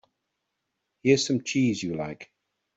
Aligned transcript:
Here's 1.03 1.27
some 1.27 1.43
cheese 1.43 1.83
you 1.83 1.93
like. 1.93 2.31